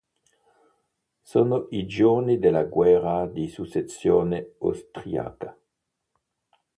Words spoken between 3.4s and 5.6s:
successione austriaca.